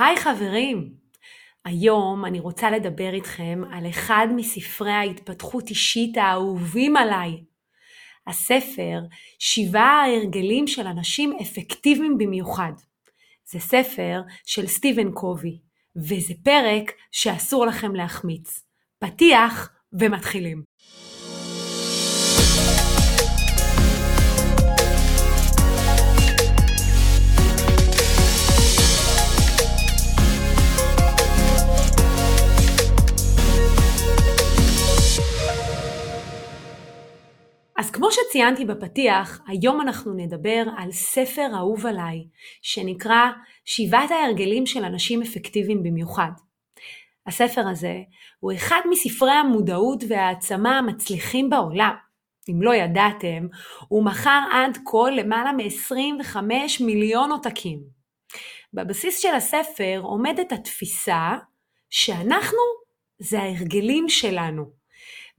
היי 0.00 0.16
חברים! 0.16 0.92
היום 1.64 2.24
אני 2.24 2.40
רוצה 2.40 2.70
לדבר 2.70 3.14
איתכם 3.14 3.62
על 3.72 3.88
אחד 3.90 4.26
מספרי 4.36 4.92
ההתפתחות 4.92 5.70
אישית 5.70 6.16
האהובים 6.16 6.96
עליי. 6.96 7.44
הספר 8.26 9.00
שבעה 9.38 10.02
ההרגלים 10.02 10.66
של 10.66 10.86
אנשים 10.86 11.36
אפקטיביים 11.42 12.18
במיוחד. 12.18 12.72
זה 13.44 13.58
ספר 13.58 14.20
של 14.46 14.66
סטיבן 14.66 15.12
קובי, 15.12 15.58
וזה 15.96 16.34
פרק 16.44 16.92
שאסור 17.12 17.66
לכם 17.66 17.94
להחמיץ. 17.94 18.62
פתיח 18.98 19.72
ומתחילים. 19.92 20.62
אז 37.80 37.90
כמו 37.90 38.08
שציינתי 38.10 38.64
בפתיח, 38.64 39.40
היום 39.46 39.80
אנחנו 39.80 40.12
נדבר 40.12 40.62
על 40.76 40.92
ספר 40.92 41.46
אהוב 41.54 41.86
עליי, 41.86 42.26
שנקרא 42.62 43.30
שבעת 43.64 44.10
ההרגלים 44.10 44.66
של 44.66 44.84
אנשים 44.84 45.22
אפקטיביים 45.22 45.82
במיוחד. 45.82 46.30
הספר 47.26 47.68
הזה 47.68 47.94
הוא 48.40 48.52
אחד 48.52 48.80
מספרי 48.90 49.32
המודעות 49.32 50.04
והעצמה 50.08 50.78
המצליחים 50.78 51.50
בעולם. 51.50 51.94
אם 52.50 52.62
לא 52.62 52.74
ידעתם, 52.74 53.46
הוא 53.88 54.04
מכר 54.04 54.40
עד 54.52 54.78
כה 54.86 55.10
למעלה 55.10 55.52
מ-25 55.52 56.36
מיליון 56.84 57.32
עותקים. 57.32 57.80
בבסיס 58.74 59.18
של 59.18 59.34
הספר 59.34 60.00
עומדת 60.02 60.52
התפיסה 60.52 61.36
שאנחנו 61.90 62.58
זה 63.18 63.40
ההרגלים 63.40 64.08
שלנו. 64.08 64.79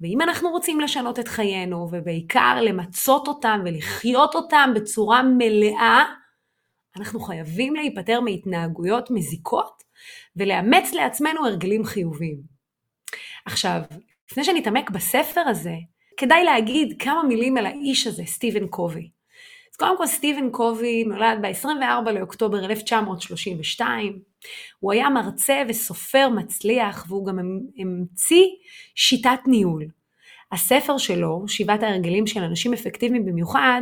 ואם 0.02 0.22
אנחנו 0.22 0.50
רוצים 0.50 0.80
לשנות 0.80 1.20
את 1.20 1.28
חיינו, 1.28 1.90
ובעיקר 1.92 2.62
למצות 2.62 3.28
אותם 3.28 3.60
ולחיות 3.66 4.36
אותם 4.36 4.70
בצורה 4.76 5.24
מלאה, 5.24 6.04
אנחנו 6.98 7.20
חייבים 7.20 7.76
להיפטר 7.76 8.20
מהתנהגויות 8.22 9.12
מזיקות 9.12 9.84
ולאמץ 10.36 10.94
לעצמנו 10.94 11.46
הרגלים 11.46 11.84
חיוביים. 11.84 12.38
עכשיו, 13.46 13.82
לפני 14.32 14.44
שנתעמק 14.44 14.90
בספר 14.90 15.42
הזה, 15.42 15.76
כדאי 16.18 16.44
להגיד 16.44 16.96
כמה 17.00 17.24
מילים 17.24 17.58
על 17.58 17.66
האיש 17.66 18.08
הזה, 18.08 18.24
סטיבן 18.26 18.68
קובי. 18.68 19.10
אז 19.72 19.76
קודם 19.78 19.98
כל, 19.98 20.08
סטיבן 20.08 20.50
קובי 20.50 21.04
נולד 21.04 21.38
ב-24 21.42 22.12
לאוקטובר 22.12 22.66
1932. 22.66 24.20
הוא 24.80 24.92
היה 24.92 25.10
מרצה 25.10 25.64
וסופר 25.70 26.30
מצליח, 26.30 27.06
והוא 27.08 27.26
גם 27.26 27.40
המציא 27.78 28.46
שיטת 28.96 29.40
ניהול. 29.48 29.86
הספר 30.52 30.98
שלו, 30.98 31.44
שבעת 31.48 31.84
ההרגלים 31.84 32.28
של 32.28 32.44
אנשים 32.44 32.74
אפקטיביים 32.74 33.26
במיוחד, 33.26 33.82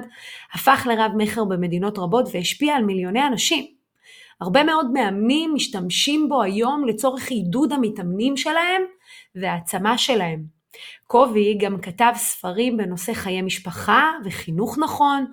הפך 0.53 0.87
לרב 0.89 1.11
מכר 1.17 1.43
במדינות 1.45 1.97
רבות 1.97 2.25
והשפיע 2.33 2.75
על 2.75 2.83
מיליוני 2.83 3.27
אנשים. 3.27 3.65
הרבה 4.41 4.63
מאוד 4.63 4.91
מאמנים 4.93 5.53
משתמשים 5.53 6.29
בו 6.29 6.41
היום 6.41 6.85
לצורך 6.87 7.29
עידוד 7.29 7.73
המתאמנים 7.73 8.37
שלהם 8.37 8.81
והעצמה 9.35 9.97
שלהם. 9.97 10.58
קובי 11.07 11.57
גם 11.59 11.81
כתב 11.81 12.11
ספרים 12.15 12.77
בנושא 12.77 13.13
חיי 13.13 13.41
משפחה 13.41 14.11
וחינוך 14.25 14.77
נכון, 14.77 15.25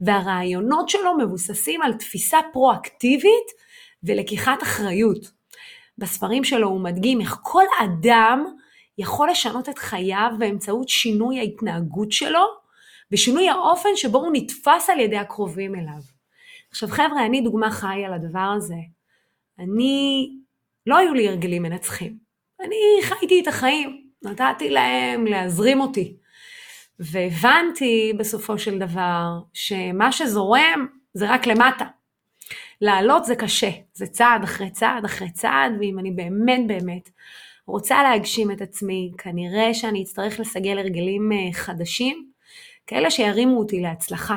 והרעיונות 0.00 0.88
שלו 0.88 1.18
מבוססים 1.18 1.82
על 1.82 1.92
תפיסה 1.92 2.38
פרואקטיבית 2.52 3.46
ולקיחת 4.02 4.62
אחריות. 4.62 5.30
בספרים 5.98 6.44
שלו 6.44 6.68
הוא 6.68 6.80
מדגים 6.80 7.20
איך 7.20 7.38
כל 7.42 7.64
אדם 7.84 8.44
יכול 8.98 9.30
לשנות 9.30 9.68
את 9.68 9.78
חייו 9.78 10.30
באמצעות 10.38 10.88
שינוי 10.88 11.38
ההתנהגות 11.38 12.12
שלו 12.12 12.44
ושינוי 13.12 13.48
האופן 13.48 13.88
שבו 13.96 14.18
הוא 14.18 14.30
נתפס 14.32 14.90
על 14.90 15.00
ידי 15.00 15.16
הקרובים 15.16 15.74
אליו. 15.74 16.00
עכשיו 16.70 16.88
חבר'ה, 16.88 17.26
אני 17.26 17.40
דוגמה 17.40 17.70
חיה 17.70 18.08
לדבר 18.08 18.52
הזה. 18.56 18.74
אני, 19.58 20.30
לא 20.86 20.96
היו 20.96 21.14
לי 21.14 21.28
הרגלים 21.28 21.62
מנצחים. 21.62 22.18
אני 22.60 22.76
חייתי 23.02 23.40
את 23.42 23.48
החיים, 23.48 24.03
נתתי 24.24 24.70
להם 24.70 25.26
להזרים 25.26 25.80
אותי. 25.80 26.16
והבנתי 26.98 28.12
בסופו 28.18 28.58
של 28.58 28.78
דבר 28.78 29.38
שמה 29.52 30.12
שזורם 30.12 30.86
זה 31.14 31.30
רק 31.30 31.46
למטה. 31.46 31.84
לעלות 32.80 33.24
זה 33.24 33.36
קשה, 33.36 33.70
זה 33.94 34.06
צעד 34.06 34.42
אחרי 34.42 34.70
צעד 34.70 35.04
אחרי 35.04 35.30
צעד, 35.30 35.72
ואם 35.80 35.98
אני 35.98 36.10
באמת 36.10 36.66
באמת 36.66 37.10
רוצה 37.66 38.02
להגשים 38.02 38.50
את 38.50 38.60
עצמי, 38.60 39.12
כנראה 39.18 39.74
שאני 39.74 40.02
אצטרך 40.02 40.40
לסגל 40.40 40.78
הרגלים 40.78 41.32
אה, 41.32 41.52
חדשים, 41.52 42.30
כאלה 42.86 43.10
שירימו 43.10 43.58
אותי 43.58 43.80
להצלחה. 43.80 44.36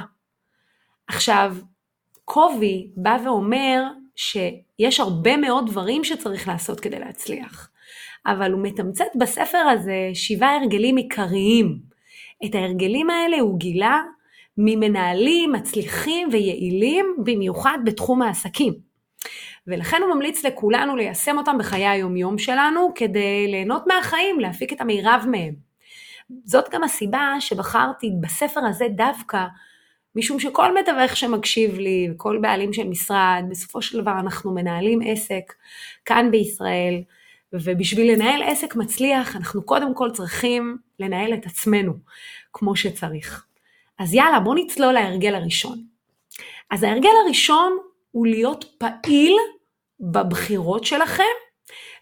עכשיו, 1.08 1.56
קובי 2.26 2.88
בא 2.96 3.18
ואומר 3.26 3.84
שיש 4.16 5.00
הרבה 5.00 5.38
מאוד 5.38 5.70
דברים 5.70 6.03
שצריך 6.03 6.47
לעשות 6.47 6.80
כדי 6.80 7.00
להצליח, 7.00 7.70
אבל 8.28 8.52
הוא 8.52 8.64
מתמצת 8.64 9.06
בספר 9.20 9.58
הזה 9.58 10.10
שבעה 10.14 10.56
הרגלים 10.56 10.96
עיקריים. 10.96 11.80
את 12.46 12.56
ההרגלים 12.56 13.10
האלה 13.10 13.40
הוא 13.40 13.60
גילה 13.60 14.02
ממנהלים 14.58 15.52
מצליחים 15.52 16.30
ויעילים, 16.32 17.16
במיוחד 17.24 17.78
בתחום 17.86 18.22
העסקים. 18.22 18.74
ולכן 19.68 20.02
הוא 20.02 20.16
ממליץ 20.16 20.46
לכולנו 20.46 20.96
ליישם 20.96 21.38
אותם 21.38 21.58
בחיי 21.58 21.88
היומיום 21.88 22.38
שלנו 22.38 22.92
כדי 22.96 23.48
ליהנות 23.48 23.84
מהחיים, 23.88 24.40
להפיק 24.40 24.74
את 24.74 24.82
המירב 24.82 25.26
מהם. 25.32 25.54
זאת 26.46 26.66
גם 26.72 26.84
הסיבה 26.84 27.36
שבחרתי 27.40 28.12
בספר 28.22 28.59
הזה 28.66 28.86
דווקא, 28.96 29.46
משום 30.16 30.40
שכל 30.40 30.80
מתווך 30.80 31.18
שמקשיב 31.18 31.80
לי 31.80 32.08
וכל 32.12 32.38
בעלים 32.42 32.74
של 32.74 32.88
משרד, 32.88 33.44
בסופו 33.50 33.82
של 33.82 34.02
דבר 34.02 34.20
אנחנו 34.20 34.54
מנהלים 34.54 35.00
עסק 35.06 35.54
כאן 36.06 36.32
בישראל, 36.32 37.02
ובשביל 37.53 38.12
לנהל 38.12 38.44
עסק 38.44 38.75
מצליח 38.75 39.35
אנחנו 39.35 39.66
קודם 39.66 39.96
כל 39.96 40.12
צריכים 40.12 40.78
לנהל 41.00 41.34
את 41.34 41.46
עצמנו 41.46 41.94
כמו 42.53 42.75
שצריך. 42.75 43.46
אז 44.00 44.13
יאללה, 44.13 44.40
בואו 44.40 44.56
נצלול 44.56 44.94
להרגל 44.94 45.35
הראשון. 45.35 45.84
אז 46.72 46.84
ההרגל 46.84 47.09
הראשון 47.25 47.78
הוא 48.12 48.28
להיות 48.28 48.66
פעיל 48.78 49.35
בבחירות 50.00 50.84
שלכם 50.84 51.24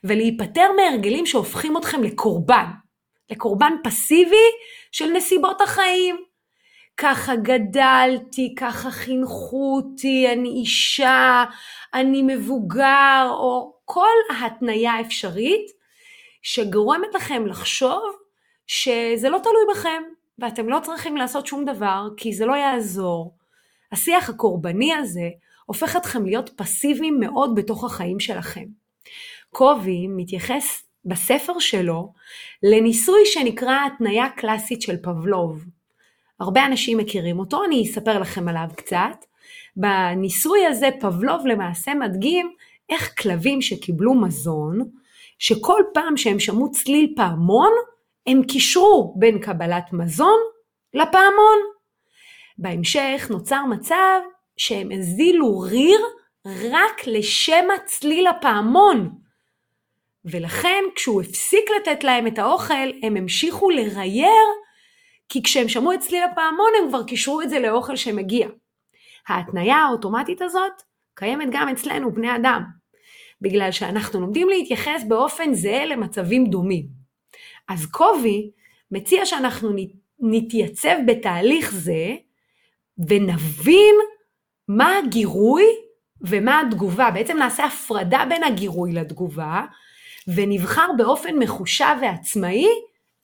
ולהיפטר 0.04 0.68
מהרגלים 0.76 1.26
שהופכים 1.26 1.78
אתכם 1.78 2.04
לקורבן, 2.04 2.66
לקורבן 3.32 3.74
פסיבי 3.84 4.46
של 4.92 5.06
נסיבות 5.06 5.62
החיים. 5.62 6.16
ככה 6.98 7.36
גדלתי, 7.36 8.56
ככה 8.58 8.92
חינכו 8.92 9.76
אותי, 9.76 10.28
אני 10.34 10.50
אישה, 10.50 11.44
אני 11.94 12.22
מבוגר, 12.22 13.28
או 13.30 13.74
כל 13.86 14.16
התניה 14.42 15.02
אפשרית 15.02 15.72
שגורמת 16.42 17.16
לכם 17.16 17.46
לחשוב 17.48 18.02
שזה 18.68 19.30
לא 19.30 19.38
תלוי 19.38 19.76
בכם, 19.76 20.04
ואתם 20.40 20.70
לא 20.70 20.80
צריכים 20.84 21.18
לעשות 21.18 21.48
שום 21.48 21.66
דבר, 21.66 22.08
כי 22.18 22.34
זה 22.34 22.46
לא 22.46 22.54
יעזור. 22.54 23.36
השיח 23.92 24.30
הקורבני 24.30 24.94
הזה 24.94 25.30
הופך 25.66 25.96
אתכם 25.96 26.26
להיות 26.26 26.50
פסיביים 26.56 27.20
מאוד 27.20 27.56
בתוך 27.56 27.84
החיים 27.84 28.20
שלכם. 28.20 28.66
קובי 29.50 30.08
מתייחס 30.08 30.84
בספר 31.06 31.60
שלו 31.60 32.14
לניסוי 32.64 33.26
שנקרא 33.26 33.78
התניה 33.86 34.30
קלאסית 34.30 34.82
של 34.82 34.98
פבלוב. 35.04 35.66
הרבה 36.40 36.66
אנשים 36.66 36.98
מכירים 36.98 37.40
אותו, 37.40 37.64
אני 37.64 37.84
אספר 37.84 38.20
לכם 38.20 38.48
עליו 38.48 38.68
קצת. 38.76 39.26
בניסוי 39.76 40.66
הזה 40.66 40.90
פבלוב 41.00 41.48
למעשה 41.48 41.94
מדגים 41.94 42.52
איך 42.90 43.14
כלבים 43.22 43.62
שקיבלו 43.62 44.14
מזון, 44.14 44.80
שכל 45.40 45.82
פעם 45.94 46.18
שהם 46.18 46.40
שמעו 46.40 46.72
צליל 46.72 47.14
פעמון, 47.16 47.72
הם 48.28 48.44
קישרו 48.44 49.16
בין 49.18 49.40
קבלת 49.40 49.94
מזון 49.94 50.40
לפעמון. 50.94 51.58
בהמשך 52.58 53.28
נוצר 53.30 53.66
מצב 53.66 54.20
שהם 54.58 54.92
הזילו 54.92 55.60
ריר 55.60 56.00
רק 56.46 57.08
לשם 57.08 57.66
הצליל 57.76 58.28
הפעמון. 58.28 59.10
ולכן 60.26 60.84
כשהוא 60.96 61.22
הפסיק 61.22 61.66
לתת 61.76 62.04
להם 62.04 62.28
את 62.28 62.40
האוכל, 62.40 62.90
הם 63.04 63.18
המשיכו 63.18 63.70
לרייר, 63.70 64.46
כי 65.30 65.44
כשהם 65.44 65.70
שמעו 65.70 65.94
את 65.94 66.00
צליל 66.00 66.24
הפעמון 66.24 66.72
הם 66.82 66.90
כבר 66.90 67.04
קישרו 67.04 67.42
את 67.42 67.50
זה 67.50 67.60
לאוכל 67.60 67.96
שמגיע. 67.96 68.48
ההתניה 69.28 69.76
האוטומטית 69.76 70.42
הזאת 70.42 70.82
קיימת 71.16 71.48
גם 71.52 71.70
אצלנו, 71.70 72.14
בני 72.14 72.36
אדם, 72.36 72.64
בגלל 73.42 73.72
שאנחנו 73.72 74.22
לומדים 74.22 74.50
להתייחס 74.50 75.04
באופן 75.08 75.54
זהה 75.54 75.86
למצבים 75.86 76.46
דומים. 76.46 76.86
אז 77.68 77.86
קובי 77.86 78.52
מציע 78.92 79.26
שאנחנו 79.26 79.70
נתייצב 80.20 80.96
בתהליך 81.08 81.72
זה 81.72 82.16
ונבין 83.10 83.96
מה 84.68 84.98
הגירוי 84.98 85.64
ומה 86.22 86.62
התגובה. 86.62 87.12
בעצם 87.12 87.38
נעשה 87.38 87.66
הפרדה 87.66 88.26
בין 88.30 88.44
הגירוי 88.44 88.94
לתגובה, 88.94 89.62
ונבחר 90.28 90.88
באופן 90.98 91.40
מחושב 91.40 91.96
ועצמאי 92.02 92.68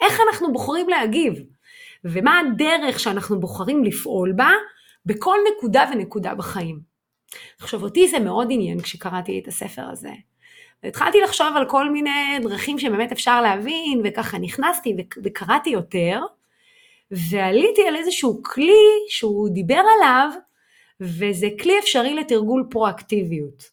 איך 0.01 0.19
אנחנו 0.27 0.54
בוחרים 0.54 0.89
להגיב, 0.89 1.33
ומה 2.06 2.39
הדרך 2.39 3.00
שאנחנו 3.00 3.39
בוחרים 3.39 3.83
לפעול 3.83 4.31
בה 4.31 4.50
בכל 5.06 5.38
נקודה 5.57 5.86
ונקודה 5.92 6.36
בחיים. 6.36 6.80
עכשיו 7.59 7.83
אותי 7.83 8.07
זה 8.07 8.19
מאוד 8.19 8.48
עניין 8.51 8.81
כשקראתי 8.81 9.39
את 9.44 9.48
הספר 9.48 9.89
הזה. 9.92 10.12
והתחלתי 10.83 11.21
לחשוב 11.21 11.48
על 11.56 11.69
כל 11.69 11.89
מיני 11.89 12.39
דרכים 12.42 12.80
שבאמת 12.80 13.12
אפשר 13.12 13.42
להבין, 13.42 14.01
וככה 14.03 14.38
נכנסתי 14.38 14.95
וקראתי 15.24 15.69
יותר, 15.69 16.21
ועליתי 17.12 17.88
על 17.88 17.95
איזשהו 17.95 18.44
כלי 18.44 18.83
שהוא 19.09 19.50
דיבר 19.50 19.81
עליו, 19.97 20.30
וזה 21.01 21.47
כלי 21.62 21.80
אפשרי 21.80 22.13
לתרגול 22.13 22.68
פרואקטיביות. 22.69 23.63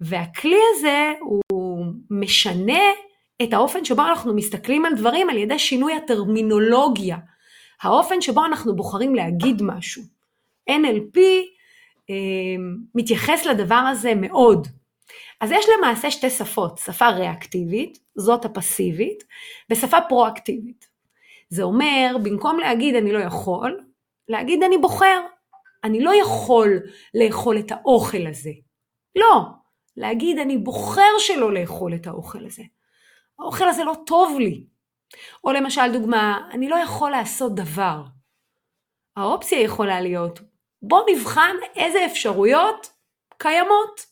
והכלי 0.00 0.58
הזה 0.74 1.12
הוא 1.48 1.84
משנה 2.10 2.82
את 3.42 3.52
האופן 3.52 3.84
שבו 3.84 4.02
אנחנו 4.02 4.34
מסתכלים 4.34 4.84
על 4.84 4.94
דברים 4.94 5.30
על 5.30 5.36
ידי 5.36 5.58
שינוי 5.58 5.94
הטרמינולוגיה, 5.94 7.16
האופן 7.82 8.20
שבו 8.20 8.44
אנחנו 8.44 8.76
בוחרים 8.76 9.14
להגיד 9.14 9.62
משהו. 9.62 10.02
NLP 10.70 11.18
אה, 12.10 12.14
מתייחס 12.94 13.46
לדבר 13.46 13.74
הזה 13.74 14.12
מאוד. 14.14 14.68
אז 15.40 15.50
יש 15.50 15.66
למעשה 15.78 16.10
שתי 16.10 16.30
שפות, 16.30 16.78
שפה 16.78 17.08
ריאקטיבית, 17.08 17.98
זאת 18.16 18.44
הפסיבית, 18.44 19.24
ושפה 19.70 19.96
פרואקטיבית. 20.08 20.88
זה 21.48 21.62
אומר, 21.62 22.16
במקום 22.22 22.58
להגיד 22.58 22.94
אני 22.94 23.12
לא 23.12 23.18
יכול, 23.18 23.80
להגיד 24.28 24.62
אני 24.62 24.78
בוחר. 24.78 25.20
אני 25.84 26.00
לא 26.00 26.12
יכול 26.22 26.80
לאכול 27.14 27.58
את 27.58 27.72
האוכל 27.72 28.26
הזה. 28.26 28.50
לא, 29.16 29.42
להגיד 29.96 30.38
אני 30.38 30.58
בוחר 30.58 31.18
שלא 31.18 31.52
לאכול 31.54 31.94
את 31.94 32.06
האוכל 32.06 32.46
הזה. 32.46 32.62
האוכל 33.38 33.68
הזה 33.68 33.84
לא 33.84 33.94
טוב 34.06 34.38
לי. 34.38 34.64
או 35.44 35.52
למשל 35.52 35.92
דוגמה, 35.92 36.48
אני 36.52 36.68
לא 36.68 36.76
יכול 36.76 37.10
לעשות 37.10 37.54
דבר. 37.54 38.02
האופציה 39.16 39.60
יכולה 39.60 40.00
להיות, 40.00 40.40
בוא 40.82 41.02
נבחן 41.10 41.56
איזה 41.76 42.06
אפשרויות 42.06 42.90
קיימות. 43.38 44.06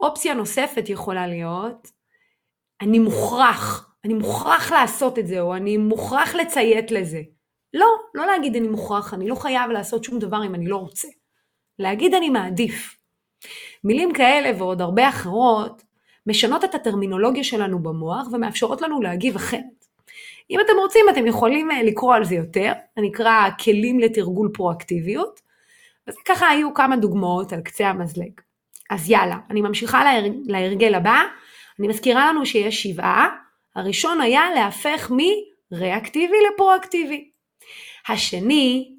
אופציה 0.00 0.34
נוספת 0.34 0.88
יכולה 0.88 1.26
להיות, 1.26 1.90
אני 2.80 2.98
מוכרח, 2.98 3.94
אני 4.04 4.14
מוכרח 4.14 4.72
לעשות 4.72 5.18
את 5.18 5.26
זה, 5.26 5.40
או 5.40 5.56
אני 5.56 5.76
מוכרח 5.76 6.34
לציית 6.34 6.90
לזה. 6.90 7.22
לא, 7.74 7.86
לא 8.14 8.26
להגיד 8.26 8.56
אני 8.56 8.68
מוכרח, 8.68 9.14
אני 9.14 9.28
לא 9.28 9.34
חייב 9.34 9.70
לעשות 9.70 10.04
שום 10.04 10.18
דבר 10.18 10.46
אם 10.46 10.54
אני 10.54 10.66
לא 10.66 10.76
רוצה. 10.76 11.08
להגיד 11.78 12.14
אני 12.14 12.30
מעדיף. 12.30 12.96
מילים 13.84 14.12
כאלה 14.12 14.58
ועוד 14.58 14.80
הרבה 14.80 15.08
אחרות 15.08 15.82
משנות 16.26 16.64
את 16.64 16.74
הטרמינולוגיה 16.74 17.44
שלנו 17.44 17.82
במוח 17.82 18.26
ומאפשרות 18.32 18.82
לנו 18.82 19.02
להגיב 19.02 19.36
אחרת. 19.36 19.75
אם 20.50 20.60
אתם 20.60 20.72
רוצים 20.78 21.06
אתם 21.12 21.26
יכולים 21.26 21.70
אה, 21.70 21.82
לקרוא 21.82 22.14
על 22.14 22.24
זה 22.24 22.34
יותר, 22.34 22.72
זה 22.96 23.02
נקרא 23.02 23.48
כלים 23.64 24.00
לתרגול 24.00 24.50
פרואקטיביות, 24.54 25.40
אז 26.06 26.14
ככה 26.24 26.48
היו 26.48 26.74
כמה 26.74 26.96
דוגמאות 26.96 27.52
על 27.52 27.60
קצה 27.60 27.88
המזלג. 27.88 28.40
אז 28.90 29.10
יאללה, 29.10 29.36
אני 29.50 29.60
ממשיכה 29.60 30.04
להר... 30.04 30.24
להרגל 30.46 30.94
הבא, 30.94 31.22
אני 31.78 31.88
מזכירה 31.88 32.28
לנו 32.32 32.46
שיש 32.46 32.82
שבעה, 32.82 33.28
הראשון 33.76 34.20
היה 34.20 34.42
להפך 34.54 35.10
מריאקטיבי 35.72 36.36
לפרואקטיבי. 36.52 37.30
השני 38.08 38.92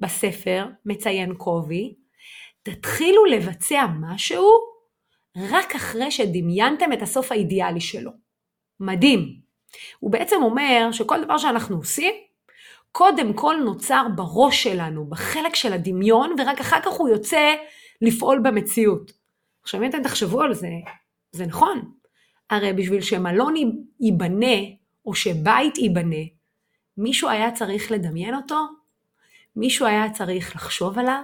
בספר, 0.00 0.66
מציין 0.86 1.34
קובי, 1.34 1.94
תתחילו 2.62 3.24
לבצע 3.24 3.86
משהו 4.00 4.48
רק 5.36 5.74
אחרי 5.74 6.10
שדמיינתם 6.10 6.92
את 6.92 7.02
הסוף 7.02 7.32
האידיאלי 7.32 7.80
שלו. 7.80 8.10
מדהים. 8.80 9.43
הוא 10.00 10.10
בעצם 10.10 10.36
אומר 10.42 10.88
שכל 10.92 11.24
דבר 11.24 11.38
שאנחנו 11.38 11.76
עושים, 11.76 12.14
קודם 12.92 13.32
כל 13.32 13.56
נוצר 13.64 14.06
בראש 14.16 14.62
שלנו, 14.62 15.06
בחלק 15.06 15.54
של 15.54 15.72
הדמיון, 15.72 16.34
ורק 16.38 16.60
אחר 16.60 16.80
כך 16.80 16.92
הוא 16.92 17.08
יוצא 17.08 17.54
לפעול 18.02 18.40
במציאות. 18.44 19.12
עכשיו 19.62 19.82
אם 19.82 19.90
אתם 19.90 20.02
תחשבו 20.02 20.42
על 20.42 20.54
זה, 20.54 20.68
זה 21.32 21.46
נכון. 21.46 21.90
הרי 22.50 22.72
בשביל 22.72 23.00
שמלון 23.00 23.54
ייבנה, 24.00 24.56
או 25.06 25.14
שבית 25.14 25.78
ייבנה, 25.78 26.24
מישהו 26.98 27.28
היה 27.28 27.50
צריך 27.50 27.92
לדמיין 27.92 28.34
אותו? 28.34 28.58
מישהו 29.56 29.86
היה 29.86 30.10
צריך 30.10 30.56
לחשוב 30.56 30.98
עליו? 30.98 31.22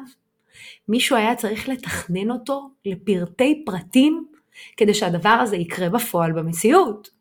מישהו 0.88 1.16
היה 1.16 1.34
צריך 1.34 1.68
לתכנן 1.68 2.30
אותו 2.30 2.70
לפרטי 2.86 3.62
פרטים 3.66 4.26
כדי 4.76 4.94
שהדבר 4.94 5.28
הזה 5.28 5.56
יקרה 5.56 5.88
בפועל 5.88 6.32
במציאות. 6.32 7.19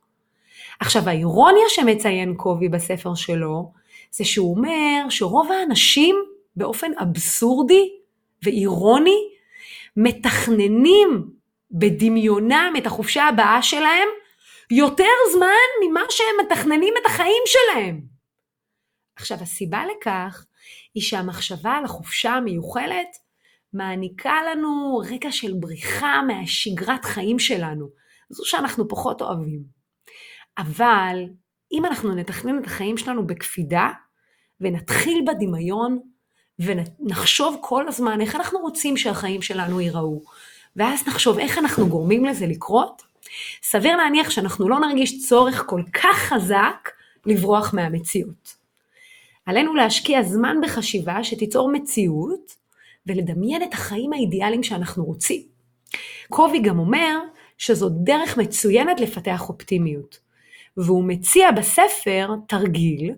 עכשיו 0.79 1.09
האירוניה 1.09 1.63
שמציין 1.69 2.35
קובי 2.35 2.69
בספר 2.69 3.15
שלו, 3.15 3.71
זה 4.11 4.25
שהוא 4.25 4.55
אומר 4.55 5.09
שרוב 5.09 5.51
האנשים 5.51 6.15
באופן 6.55 6.91
אבסורדי 7.01 7.89
ואירוני 8.43 9.19
מתכננים 9.97 11.29
בדמיונם 11.71 12.73
את 12.77 12.85
החופשה 12.85 13.23
הבאה 13.23 13.61
שלהם 13.61 14.07
יותר 14.71 15.11
זמן 15.31 15.69
ממה 15.83 16.01
שהם 16.09 16.45
מתכננים 16.45 16.93
את 17.01 17.05
החיים 17.05 17.43
שלהם. 17.45 18.01
עכשיו 19.15 19.37
הסיבה 19.41 19.83
לכך 19.85 20.45
היא 20.93 21.03
שהמחשבה 21.03 21.71
על 21.71 21.85
החופשה 21.85 22.31
המיוחלת 22.31 23.17
מעניקה 23.73 24.35
לנו 24.51 25.01
רגע 25.11 25.31
של 25.31 25.53
בריחה 25.53 26.21
מהשגרת 26.27 27.05
חיים 27.05 27.39
שלנו, 27.39 27.87
זו 28.29 28.45
שאנחנו 28.45 28.87
פחות 28.87 29.21
אוהבים. 29.21 29.78
אבל 30.57 31.23
אם 31.71 31.85
אנחנו 31.85 32.15
נתכנן 32.15 32.59
את 32.59 32.65
החיים 32.65 32.97
שלנו 32.97 33.27
בקפידה, 33.27 33.89
ונתחיל 34.61 35.25
בדמיון, 35.27 35.99
ונחשוב 36.59 37.57
כל 37.61 37.87
הזמן 37.87 38.21
איך 38.21 38.35
אנחנו 38.35 38.59
רוצים 38.59 38.97
שהחיים 38.97 39.41
שלנו 39.41 39.81
ייראו, 39.81 40.21
ואז 40.75 41.07
נחשוב 41.07 41.39
איך 41.39 41.57
אנחנו 41.57 41.87
גורמים 41.87 42.25
לזה 42.25 42.45
לקרות, 42.45 43.01
סביר 43.63 43.95
להניח 43.95 44.29
שאנחנו 44.29 44.69
לא 44.69 44.79
נרגיש 44.79 45.27
צורך 45.27 45.63
כל 45.67 45.81
כך 45.93 46.17
חזק 46.17 46.89
לברוח 47.25 47.73
מהמציאות. 47.73 48.55
עלינו 49.45 49.75
להשקיע 49.75 50.23
זמן 50.23 50.57
בחשיבה 50.63 51.23
שתיצור 51.23 51.71
מציאות 51.71 52.55
ולדמיין 53.05 53.63
את 53.63 53.73
החיים 53.73 54.13
האידיאליים 54.13 54.63
שאנחנו 54.63 55.05
רוצים. 55.05 55.41
קובי 56.29 56.59
גם 56.59 56.79
אומר 56.79 57.19
שזו 57.57 57.89
דרך 57.89 58.37
מצוינת 58.37 58.99
לפתח 58.99 59.49
אופטימיות, 59.49 60.19
והוא 60.85 61.03
מציע 61.03 61.51
בספר 61.51 62.35
תרגיל 62.47 63.13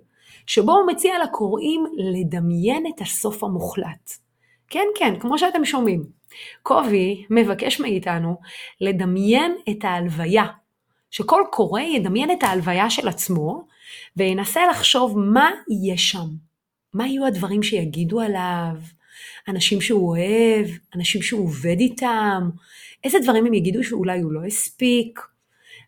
שבו 0.48 0.72
הוא 0.72 0.88
מציע 0.88 1.14
לקוראים 1.24 1.86
לדמיין 1.98 2.86
את 2.96 3.02
הסוף 3.02 3.44
המוחלט. 3.44 4.12
כן, 4.70 4.86
כן, 4.96 5.20
כמו 5.20 5.38
שאתם 5.38 5.66
שומעים. 5.66 6.04
קובי 6.64 7.26
מבקש 7.30 7.80
מאיתנו 7.80 8.38
לדמיין 8.82 9.56
את 9.70 9.86
ההלוויה, 9.86 10.46
שכל 11.12 11.42
קורא 11.52 11.82
ידמיין 11.82 12.32
את 12.32 12.44
ההלוויה 12.44 12.90
של 12.90 13.08
עצמו, 13.08 13.68
וינסה 14.18 14.62
לחשוב 14.70 15.20
מה 15.20 15.52
יהיה 15.70 15.98
שם. 15.98 16.28
מה 16.94 17.08
יהיו 17.08 17.26
הדברים 17.26 17.64
שיגידו 17.64 18.20
עליו, 18.20 18.76
אנשים 19.48 19.82
שהוא 19.82 20.10
אוהב, 20.10 20.68
אנשים 20.96 21.22
שהוא 21.22 21.44
עובד 21.44 21.80
איתם, 21.80 22.50
איזה 23.04 23.18
דברים 23.20 23.46
הם 23.46 23.54
יגידו 23.54 23.84
שאולי 23.84 24.22
הוא 24.22 24.32
לא 24.32 24.46
הספיק. 24.46 25.31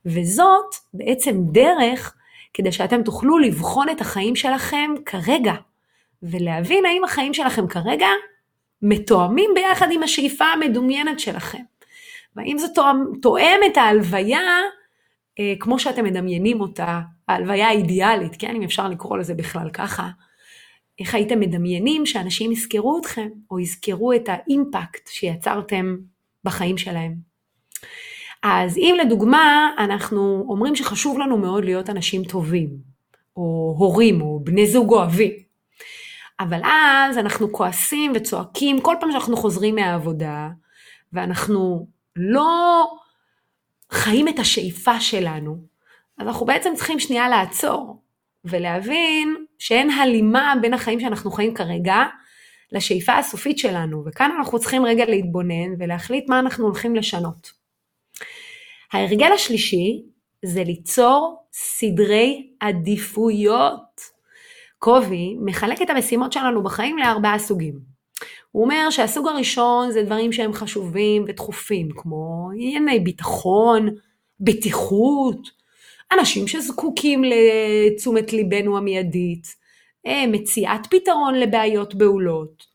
וזאת 0.06 0.76
בעצם 0.94 1.38
דרך 1.52 2.16
כדי 2.54 2.72
שאתם 2.72 3.04
תוכלו 3.04 3.38
לבחון 3.38 3.90
את 3.90 4.02
החיים 4.02 4.36
שלכם 4.36 4.92
כרגע, 5.06 5.54
ולהבין 6.24 6.86
האם 6.86 7.04
החיים 7.04 7.34
שלכם 7.34 7.68
כרגע 7.68 8.08
מתואמים 8.82 9.52
ביחד 9.56 9.88
עם 9.92 10.04
השאיפה 10.04 10.46
המדומיינת 10.46 11.20
שלכם. 11.20 11.64
והאם 12.36 12.58
זה 12.58 12.68
תואם, 12.76 12.98
תואם 13.22 13.60
את 13.72 13.78
ההלוויה 13.78 14.42
אה, 15.40 15.54
כמו 15.60 15.80
שאתם 15.80 16.04
מדמיינים 16.06 16.62
אותה, 16.62 17.02
ההלוויה 17.28 17.68
האידיאלית, 17.68 18.36
כן, 18.40 18.56
אם 18.56 18.64
אפשר 18.64 18.88
לקרוא 18.88 19.18
לזה 19.18 19.34
בכלל 19.34 19.70
ככה, 19.70 20.10
איך 21.00 21.16
הייתם 21.16 21.40
מדמיינים 21.40 22.06
שאנשים 22.06 22.52
יזכרו 22.52 23.00
אתכם, 23.00 23.28
או 23.52 23.60
יזכרו 23.60 24.14
את 24.14 24.30
האימפקט 24.30 25.08
שיצרתם 25.08 25.98
בחיים 26.44 26.78
שלהם. 26.78 27.33
אז 28.44 28.78
אם 28.78 28.96
לדוגמה 29.02 29.70
אנחנו 29.78 30.46
אומרים 30.50 30.76
שחשוב 30.76 31.20
לנו 31.20 31.38
מאוד 31.38 31.66
להיות 31.66 31.90
אנשים 31.90 32.24
טובים, 32.24 32.70
או 33.38 33.76
הורים, 33.78 34.22
או 34.22 34.40
בני 34.44 34.68
זוג 34.68 34.92
אוהבים, 34.92 35.32
אבל 36.40 36.62
אז 36.64 37.18
אנחנו 37.18 37.52
כועסים 37.52 38.12
וצועקים 38.16 38.82
כל 38.82 38.96
פעם 39.00 39.12
שאנחנו 39.12 39.38
חוזרים 39.38 39.76
מהעבודה, 39.76 40.50
ואנחנו 41.14 41.88
לא 42.16 42.88
חיים 43.92 44.28
את 44.28 44.40
השאיפה 44.40 45.00
שלנו, 45.00 45.58
אז 46.18 46.28
אנחנו 46.28 46.46
בעצם 46.46 46.74
צריכים 46.76 47.00
שנייה 47.00 47.30
לעצור 47.30 48.02
ולהבין 48.46 49.36
שאין 49.60 49.90
הלימה 49.90 50.54
בין 50.62 50.74
החיים 50.74 51.00
שאנחנו 51.00 51.32
חיים 51.32 51.54
כרגע 51.54 52.04
לשאיפה 52.72 53.18
הסופית 53.18 53.58
שלנו, 53.58 54.04
וכאן 54.06 54.32
אנחנו 54.38 54.60
צריכים 54.60 54.86
רגע 54.86 55.06
להתבונן 55.06 55.74
ולהחליט 55.80 56.30
מה 56.30 56.40
אנחנו 56.40 56.66
הולכים 56.66 56.96
לשנות. 56.96 57.63
ההרגל 58.94 59.32
השלישי 59.32 60.04
זה 60.46 60.64
ליצור 60.64 61.38
סדרי 61.54 62.50
עדיפויות. 62.60 64.02
קובי 64.80 65.36
מחלק 65.46 65.82
את 65.82 65.90
המשימות 65.90 66.34
שלנו 66.34 66.64
בחיים 66.64 66.98
לארבעה 66.98 67.40
סוגים. 67.40 67.80
הוא 68.52 68.64
אומר 68.64 68.90
שהסוג 68.90 69.28
הראשון 69.28 69.92
זה 69.92 70.04
דברים 70.04 70.32
שהם 70.32 70.54
חשובים 70.54 71.26
ודחופים, 71.28 71.90
כמו 71.96 72.50
ענייני 72.54 73.00
ביטחון, 73.00 73.90
בטיחות, 74.40 75.50
אנשים 76.20 76.48
שזקוקים 76.48 77.22
לתשומת 77.24 78.34
ליבנו 78.34 78.78
המיידית, 78.78 79.48
אה, 80.06 80.28
מציאת 80.28 80.88
פתרון 80.90 81.36
לבעיות 81.36 81.96
בהולות. 81.96 82.66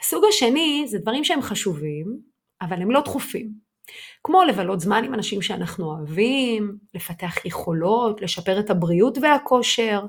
הסוג 0.00 0.24
השני 0.28 0.84
זה 0.86 0.98
דברים 0.98 1.24
שהם 1.24 1.42
חשובים, 1.42 2.18
אבל 2.62 2.82
הם 2.82 2.90
לא 2.90 3.00
דחופים. 3.00 3.65
כמו 4.26 4.44
לבלות 4.44 4.80
זמן 4.80 5.04
עם 5.04 5.14
אנשים 5.14 5.42
שאנחנו 5.42 5.84
אוהבים, 5.84 6.76
לפתח 6.94 7.44
יכולות, 7.44 8.22
לשפר 8.22 8.58
את 8.58 8.70
הבריאות 8.70 9.18
והכושר. 9.22 10.00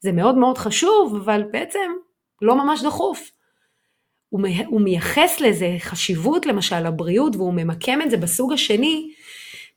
זה 0.00 0.12
מאוד 0.12 0.38
מאוד 0.38 0.58
חשוב, 0.58 1.18
אבל 1.24 1.42
בעצם 1.52 1.90
לא 2.42 2.54
ממש 2.54 2.82
דחוף. 2.82 3.30
הוא 4.66 4.80
מייחס 4.80 5.40
לזה 5.40 5.76
חשיבות 5.78 6.46
למשל 6.46 6.80
לבריאות 6.80 7.36
והוא 7.36 7.54
ממקם 7.54 8.02
את 8.02 8.10
זה 8.10 8.16
בסוג 8.16 8.52
השני, 8.52 9.10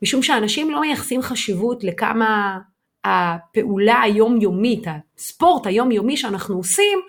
משום 0.02 0.24
שאנשים 0.24 0.72
לא 0.72 0.82
מייחסים 0.82 1.22
חשיבות 1.22 1.84
לכמה 1.84 2.60
הפעולה 3.04 4.02
היומיומית, 4.02 4.84
הספורט 5.18 5.68
היומיומי 5.68 6.18
שאנחנו 6.18 6.56
עושים, 6.56 7.00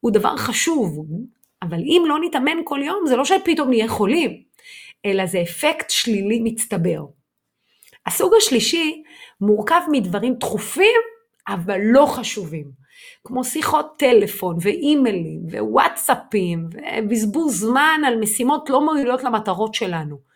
הוא 0.00 0.10
דבר 0.10 0.36
חשוב, 0.36 1.06
אבל 1.62 1.78
אם 1.78 2.02
לא 2.08 2.18
נתאמן 2.22 2.56
כל 2.64 2.80
יום, 2.84 3.06
זה 3.06 3.16
לא 3.16 3.24
שפתאום 3.24 3.68
נהיה 3.68 3.88
חולים, 3.88 4.51
אלא 5.06 5.26
זה 5.26 5.42
אפקט 5.42 5.90
שלילי 5.90 6.40
מצטבר. 6.44 7.04
הסוג 8.06 8.32
השלישי 8.38 9.02
מורכב 9.40 9.80
מדברים 9.90 10.34
דחופים, 10.34 11.00
אבל 11.48 11.80
לא 11.82 12.06
חשובים, 12.06 12.70
כמו 13.24 13.44
שיחות 13.44 13.86
טלפון 13.98 14.56
ואימיילים 14.60 15.40
ווואטסאפים 15.50 16.68
ובזבוז 16.72 17.60
זמן 17.60 18.00
על 18.06 18.20
משימות 18.20 18.70
לא 18.70 18.84
מועילות 18.84 19.24
למטרות 19.24 19.74
שלנו. 19.74 20.32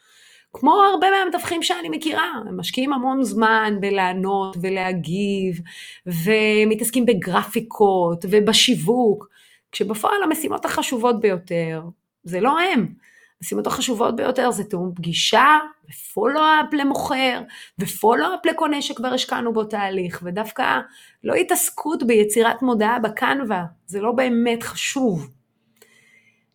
כמו 0.53 0.75
הרבה 0.75 1.07
מהמתווכים 1.11 1.63
שאני 1.63 1.89
מכירה, 1.89 2.33
הם 2.49 2.61
משקיעים 2.61 2.93
המון 2.93 3.23
זמן 3.23 3.77
בלענות 3.81 4.57
ולהגיב, 4.63 5.61
ומתעסקים 6.07 7.07
בגרפיקות 7.07 8.25
ובשיווק, 8.31 9.29
כשבפועל 9.73 10.23
המשימות 10.23 10.65
החשובות 10.65 11.21
ביותר 11.21 11.83
זה 12.25 12.41
לא 12.41 12.61
הם. 12.61 12.95
המשימות 13.41 13.67
החשובות 13.67 14.17
ביותר 14.17 14.51
זה 14.51 14.65
תיאום 14.65 14.93
פגישה, 14.95 15.59
ופולו-אפ 15.91 16.73
למוכר, 16.73 17.41
ופולו-אפ 17.79 18.47
לקונה 18.47 18.83
שכבר 18.83 19.09
השקענו 19.09 19.53
בו 19.53 19.65
תהליך, 19.65 20.23
ודווקא 20.25 20.81
לא 21.25 21.35
התעסקות 21.35 22.03
ביצירת 22.03 22.63
מודעה 22.63 22.99
בקנווה, 22.99 23.65
זה 23.87 24.01
לא 24.01 24.13
באמת 24.13 24.63
חשוב. 24.63 25.31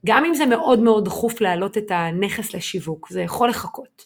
גם 0.06 0.26
אם 0.26 0.34
זה 0.34 0.46
מאוד 0.46 0.80
מאוד 0.80 1.06
דחוף 1.06 1.42
להעלות 1.42 1.78
את 1.78 1.92
הנכס 1.92 2.54
לשיווק, 2.54 3.10
זה 3.10 3.22
יכול 3.22 3.50
לחכות. 3.50 4.06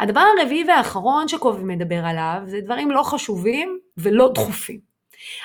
הדבר 0.00 0.20
הרביעי 0.38 0.64
והאחרון 0.68 1.28
שקובי 1.28 1.64
מדבר 1.64 2.04
עליו, 2.04 2.40
זה 2.46 2.60
דברים 2.60 2.90
לא 2.90 3.02
חשובים 3.02 3.78
ולא 3.96 4.32
דחופים. 4.34 4.92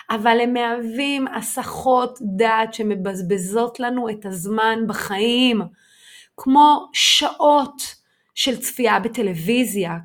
אבל 0.09 0.37
הם 0.41 0.53
מהווים 0.53 1.27
הסחות 1.27 2.19
דעת 2.21 2.73
שמבזבזות 2.73 3.79
לנו 3.79 4.09
את 4.09 4.25
הזמן 4.25 4.79
בחיים, 4.87 5.61
כמו 6.37 6.89
שעות 6.93 7.95
של 8.35 8.57
צפייה 8.61 8.99
בטלוויזיה. 8.99 9.97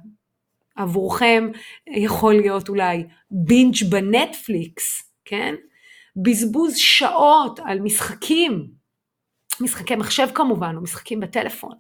עבורכם 0.77 1.51
יכול 1.87 2.35
להיות 2.35 2.69
אולי 2.69 3.05
בינג' 3.31 3.75
בנטפליקס, 3.89 5.13
כן? 5.25 5.55
בזבוז 6.17 6.77
שעות 6.77 7.61
על 7.65 7.81
משחקים, 7.81 8.67
משחקי 9.61 9.97
מחשב 9.97 10.29
כמובן, 10.35 10.77
או 10.77 10.83
משחקים 10.83 11.21
בטלפון. 11.21 11.75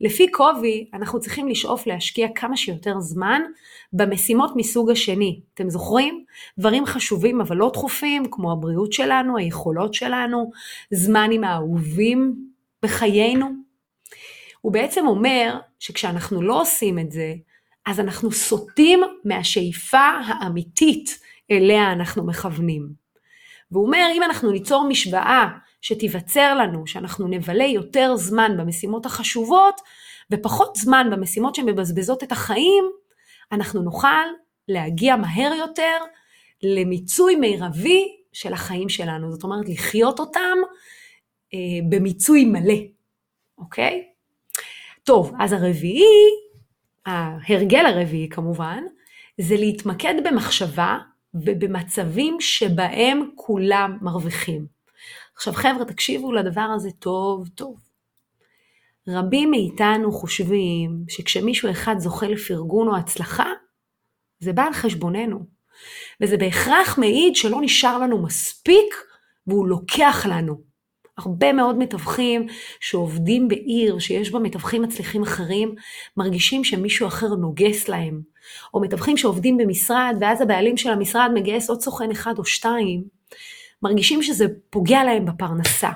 לפי 0.00 0.30
קובי, 0.30 0.90
אנחנו 0.94 1.20
צריכים 1.20 1.48
לשאוף 1.48 1.86
להשקיע 1.86 2.28
כמה 2.34 2.56
שיותר 2.56 3.00
זמן 3.00 3.42
במשימות 3.92 4.52
מסוג 4.56 4.90
השני. 4.90 5.40
אתם 5.54 5.70
זוכרים? 5.70 6.24
דברים 6.58 6.86
חשובים 6.86 7.40
אבל 7.40 7.56
לא 7.56 7.70
דחופים, 7.72 8.22
כמו 8.30 8.52
הבריאות 8.52 8.92
שלנו, 8.92 9.36
היכולות 9.36 9.94
שלנו, 9.94 10.50
זמן 10.90 11.30
עם 11.32 11.44
האהובים 11.44 12.34
בחיינו. 12.82 13.65
הוא 14.66 14.72
בעצם 14.72 15.06
אומר 15.06 15.58
שכשאנחנו 15.78 16.42
לא 16.42 16.60
עושים 16.60 16.98
את 16.98 17.12
זה, 17.12 17.34
אז 17.86 18.00
אנחנו 18.00 18.32
סוטים 18.32 19.00
מהשאיפה 19.24 20.08
האמיתית 20.26 21.18
אליה 21.50 21.92
אנחנו 21.92 22.26
מכוונים. 22.26 22.88
והוא 23.70 23.86
אומר, 23.86 24.06
אם 24.14 24.22
אנחנו 24.22 24.50
ניצור 24.50 24.88
משוואה 24.88 25.48
שתיווצר 25.80 26.54
לנו, 26.54 26.86
שאנחנו 26.86 27.28
נבלה 27.28 27.64
יותר 27.64 28.16
זמן 28.16 28.56
במשימות 28.58 29.06
החשובות 29.06 29.80
ופחות 30.32 30.76
זמן 30.76 31.08
במשימות 31.12 31.54
שמבזבזות 31.54 32.22
את 32.22 32.32
החיים, 32.32 32.84
אנחנו 33.52 33.82
נוכל 33.82 34.26
להגיע 34.68 35.16
מהר 35.16 35.52
יותר 35.58 35.96
למיצוי 36.62 37.36
מירבי 37.36 38.16
של 38.32 38.52
החיים 38.52 38.88
שלנו. 38.88 39.32
זאת 39.32 39.42
אומרת, 39.42 39.68
לחיות 39.68 40.20
אותם 40.20 40.58
אה, 41.54 41.58
במיצוי 41.90 42.44
מלא, 42.44 42.78
אוקיי? 43.58 44.15
טוב, 45.06 45.32
אז 45.40 45.52
הרביעי, 45.52 46.30
ההרגל 47.06 47.86
הרביעי 47.86 48.28
כמובן, 48.28 48.84
זה 49.40 49.56
להתמקד 49.56 50.14
במחשבה 50.24 50.98
ובמצבים 51.34 52.36
שבהם 52.40 53.30
כולם 53.34 53.98
מרוויחים. 54.02 54.66
עכשיו 55.36 55.52
חבר'ה, 55.52 55.84
תקשיבו 55.84 56.32
לדבר 56.32 56.68
הזה 56.74 56.90
טוב 56.98 57.48
טוב. 57.48 57.76
רבים 59.08 59.50
מאיתנו 59.50 60.12
חושבים 60.12 61.04
שכשמישהו 61.08 61.70
אחד 61.70 61.94
זוכה 61.98 62.26
לפרגון 62.26 62.88
או 62.88 62.96
הצלחה, 62.96 63.52
זה 64.38 64.52
בא 64.52 64.62
על 64.62 64.72
חשבוננו. 64.72 65.46
וזה 66.20 66.36
בהכרח 66.36 66.98
מעיד 66.98 67.36
שלא 67.36 67.58
נשאר 67.60 67.98
לנו 67.98 68.22
מספיק 68.22 68.94
והוא 69.46 69.68
לוקח 69.68 70.26
לנו. 70.28 70.75
הרבה 71.18 71.52
מאוד 71.52 71.78
מתווכים 71.78 72.46
שעובדים 72.80 73.48
בעיר 73.48 73.98
שיש 73.98 74.30
בה 74.30 74.38
מתווכים 74.38 74.82
מצליחים 74.82 75.22
אחרים, 75.22 75.74
מרגישים 76.16 76.64
שמישהו 76.64 77.06
אחר 77.06 77.28
נוגס 77.28 77.88
להם. 77.88 78.20
או 78.74 78.80
מתווכים 78.80 79.16
שעובדים 79.16 79.56
במשרד 79.56 80.16
ואז 80.20 80.40
הבעלים 80.40 80.76
של 80.76 80.90
המשרד 80.90 81.30
מגייס 81.34 81.70
עוד 81.70 81.80
סוכן 81.80 82.10
אחד 82.10 82.38
או 82.38 82.44
שתיים, 82.44 83.04
מרגישים 83.82 84.22
שזה 84.22 84.46
פוגע 84.70 85.04
להם 85.04 85.26
בפרנסה. 85.26 85.90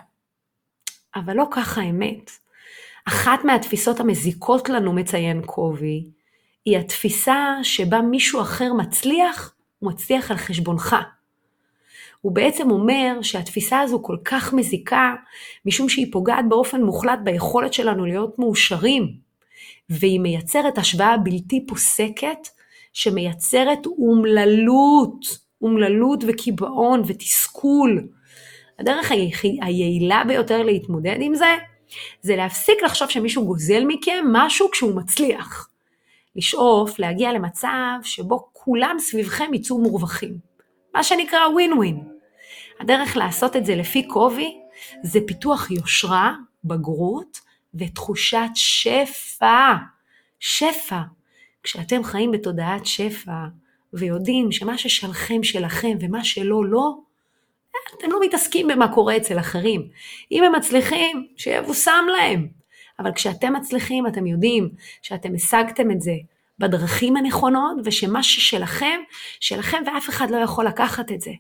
אבל 1.15 1.37
לא 1.37 1.45
ככה 1.51 1.81
האמת. 1.81 2.31
אחת 3.09 3.45
מהתפיסות 3.45 4.01
המזיקות 4.01 4.69
לנו, 4.69 4.93
מציין 4.93 5.43
קובי, 5.47 6.11
היא 6.65 6.79
התפיסה 6.79 7.57
שבה 7.63 8.01
מישהו 8.01 8.41
אחר 8.41 8.73
מצליח, 8.73 9.55
הוא 9.79 9.93
מצליח 9.93 10.31
על 10.31 10.37
חשבונך. 10.37 10.97
הוא 12.21 12.33
בעצם 12.33 12.71
אומר 12.71 13.19
שהתפיסה 13.23 13.81
הזו 13.81 14.03
כל 14.03 14.17
כך 14.25 14.53
מזיקה, 14.53 15.15
משום 15.67 15.89
שהיא 15.89 16.13
פוגעת 16.13 16.49
באופן 16.49 16.83
מוחלט 16.83 17.19
ביכולת 17.25 17.73
שלנו 17.73 18.07
להיות 18.07 18.39
מאושרים, 18.39 19.13
והיא 19.91 20.21
מייצרת 20.21 20.79
השוואה 20.79 21.17
בלתי 21.17 21.67
פוסקת, 21.67 22.49
שמייצרת 22.93 23.87
אומללות. 23.87 25.51
אומללות 25.63 26.25
וקיבעון 26.29 27.03
ותסכול. 27.07 28.09
הדרך 28.79 29.11
היעילה 29.63 30.23
ביותר 30.29 30.63
להתמודד 30.63 31.17
עם 31.21 31.35
זה, 31.35 31.57
זה 32.23 32.37
להפסיק 32.37 32.83
לחשוב 32.83 33.09
שמישהו 33.11 33.47
גוזל 33.47 33.85
מכם 33.87 34.25
משהו 34.33 34.71
כשהוא 34.71 34.97
מצליח. 34.97 35.69
לשאוף 36.37 36.99
להגיע 36.99 37.33
למצב 37.33 37.99
שבו 38.03 38.49
כולם 38.53 38.97
סביבכם 38.99 39.55
יצאו 39.55 39.79
מורווחים. 39.79 40.50
מה 40.95 41.03
שנקרא 41.03 41.49
ווין 41.49 41.73
ווין. 41.73 42.05
הדרך 42.81 43.17
לעשות 43.17 43.57
את 43.57 43.67
זה 43.67 43.75
לפי 43.75 44.09
קובי, 44.09 44.59
זה 45.03 45.21
פיתוח 45.27 45.71
יושרה, 45.71 46.35
בגרות 46.65 47.41
ותחושת 47.75 48.51
שפע. 48.55 49.75
שפע. 50.41 51.01
כשאתם 51.63 52.05
חיים 52.05 52.31
בתודעת 52.31 52.87
שפע, 52.87 53.45
ויודעים 53.93 54.53
שמה 54.53 54.79
ששלכם 54.79 55.43
שלכם 55.43 55.97
ומה 56.01 56.25
שלא 56.25 56.65
לא, 56.65 56.95
אתם 57.99 58.11
לא 58.11 58.19
מתעסקים 58.23 58.69
במה 58.69 58.95
קורה 58.95 59.17
אצל 59.17 59.39
אחרים. 59.39 59.89
אם 60.33 60.45
הם 60.45 60.55
מצליחים, 60.55 61.27
שיבושם 61.37 62.05
להם. 62.13 62.49
אבל 62.99 63.13
כשאתם 63.13 63.53
מצליחים, 63.53 64.07
אתם 64.07 64.27
יודעים 64.27 64.71
שאתם 65.03 65.35
השגתם 65.35 65.91
את 65.91 66.01
זה 66.01 66.15
בדרכים 66.61 67.17
הנכונות, 67.17 67.77
ושמה 67.85 68.23
ששלכם, 68.23 69.01
שלכם 69.41 69.83
ואף 69.87 70.09
אחד 70.09 70.31
לא 70.31 70.37
יכול 70.37 70.67
לקחת 70.67 71.13
את 71.13 71.21
זה. 71.21 71.31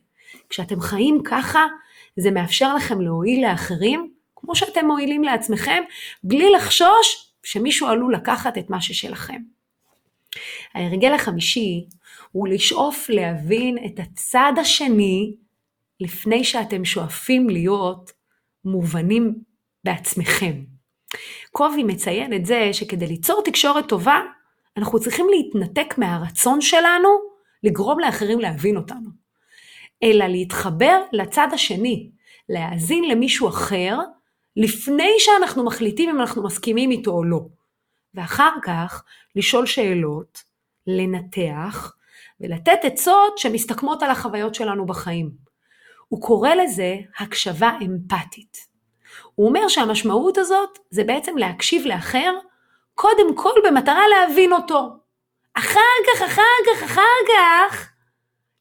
כשאתם 0.48 0.80
חיים 0.80 1.20
ככה, 1.24 1.66
זה 2.16 2.30
מאפשר 2.30 2.74
לכם 2.74 3.00
להועיל 3.00 3.50
לאחרים, 3.50 4.10
כמו 4.36 4.56
שאתם 4.56 4.86
מועילים 4.86 5.24
לעצמכם, 5.24 5.82
בלי 6.24 6.50
לחשוש 6.50 7.32
שמישהו 7.42 7.86
עלול 7.86 8.14
לקחת 8.14 8.58
את 8.58 8.70
מה 8.70 8.80
ששלכם. 8.80 9.42
ההרגל 10.74 11.12
החמישי 11.14 11.84
הוא 12.32 12.48
לשאוף 12.48 13.10
להבין 13.10 13.78
את 13.86 13.98
הצד 13.98 14.52
השני 14.60 15.34
לפני 16.00 16.44
שאתם 16.44 16.84
שואפים 16.84 17.50
להיות 17.50 18.12
מובנים 18.64 19.34
בעצמכם. 19.84 20.52
קובי 21.52 21.82
מציין 21.82 22.32
את 22.32 22.46
זה 22.46 22.68
שכדי 22.72 23.06
ליצור 23.06 23.42
תקשורת 23.44 23.88
טובה, 23.88 24.20
אנחנו 24.80 25.00
צריכים 25.00 25.26
להתנתק 25.30 25.99
מהרצון 25.99 26.60
שלנו 26.60 27.08
לגרום 27.62 28.00
לאחרים 28.00 28.40
להבין 28.40 28.76
אותנו, 28.76 29.10
אלא 30.02 30.26
להתחבר 30.26 31.02
לצד 31.12 31.49
השני, 31.52 32.10
להאזין 32.49 33.04
למישהו 33.04 33.49
אחר, 33.49 33.99
לפני 34.56 35.12
שאנחנו 35.18 35.64
מחליטים 35.64 36.10
אם 36.10 36.20
אנחנו 36.20 36.42
מסכימים 36.44 36.90
איתו 36.90 37.10
או 37.10 37.25
לא. 37.25 37.40
ואחר 38.14 38.50
כך 38.62 39.04
לשאול 39.37 39.66
שאלות, 39.66 40.42
לנתח 40.87 41.92
ולתת 42.40 42.78
עצות 42.82 43.38
שמסתכמות 43.38 44.02
על 44.02 44.10
החוויות 44.10 44.54
שלנו 44.54 44.87
בחיים. 44.87 45.30
הוא 46.08 46.22
קורא 46.22 46.54
לזה 46.54 46.96
הקשבה 47.18 47.70
אמפתית. 47.82 48.56
הוא 49.34 49.49
אומר 49.49 49.68
שהמשמעות 49.68 50.38
הזאת 50.38 50.78
זה 50.90 51.04
בעצם 51.04 51.38
להקשיב 51.38 51.87
לאחר, 51.87 52.32
קודם 53.00 53.37
כל 53.37 53.52
במטרה 53.66 54.09
להבין 54.09 54.52
אותו. 54.52 54.88
אחר 55.54 55.80
כך, 56.07 56.23
אחר 56.23 56.42
כך, 56.66 56.83
אחר 56.83 57.16
כך, 57.28 57.88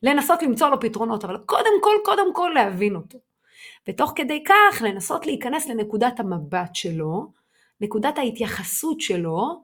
לנסות 0.04 0.44
למצוא 0.44 0.70
לו 0.70 0.80
פתרונות, 0.80 1.26
אבל 1.26 1.38
קודם 1.46 1.72
כל, 1.82 1.96
קודם 2.06 2.34
כל 2.34 2.52
להבין 2.56 2.96
אותו. 2.96 3.18
ותוך 3.88 4.14
כדי 4.16 4.44
כך 4.44 4.82
לנסות 4.82 5.26
להיכנס 5.26 5.68
לנקודת 5.68 6.20
המבט 6.20 6.76
שלו, 6.76 7.32
נקודת 7.82 8.18
ההתייחסות 8.18 9.02
שלו, 9.02 9.64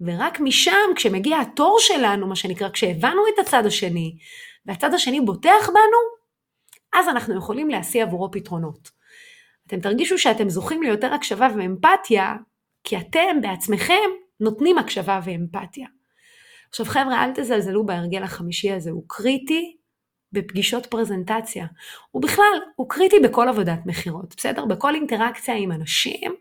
ורק 0.00 0.40
משם, 0.40 0.90
כשמגיע 0.96 1.40
התור 1.40 1.76
שלנו, 1.80 2.26
מה 2.26 2.36
שנקרא, 2.36 2.68
כשהבנו 2.68 3.22
את 3.34 3.38
הצד 3.38 3.66
השני, 3.66 4.16
והצד 4.66 4.94
השני 4.94 5.20
בוטח 5.20 5.68
בנו, 5.68 6.00
אז 6.92 7.08
אנחנו 7.08 7.38
יכולים 7.38 7.70
להשיא 7.70 8.02
עבורו 8.02 8.30
פתרונות. 8.30 8.90
אתם 9.66 9.80
תרגישו 9.80 10.18
שאתם 10.18 10.48
זוכים 10.48 10.82
ליותר 10.82 11.14
הקשבה 11.14 11.48
ואמפתיה, 11.56 12.34
כי 12.84 12.96
אתם 12.98 13.40
בעצמכם 13.42 14.10
נותנים 14.40 14.78
הקשבה 14.78 15.20
ואמפתיה. 15.24 15.86
עכשיו 16.68 16.86
חבר'ה, 16.86 17.24
אל 17.24 17.30
תזלזלו 17.34 17.86
בהרגל 17.86 18.22
החמישי 18.22 18.72
הזה, 18.72 18.90
הוא 18.90 19.04
קריטי 19.06 19.76
בפגישות 20.32 20.86
פרזנטציה. 20.86 21.66
הוא 22.10 22.22
בכלל, 22.22 22.60
הוא 22.76 22.88
קריטי 22.88 23.16
בכל 23.20 23.48
עבודת 23.48 23.78
מכירות, 23.86 24.34
בסדר? 24.36 24.64
בכל 24.64 24.94
אינטראקציה 24.94 25.54
עם 25.54 25.72
אנשים, 25.72 26.34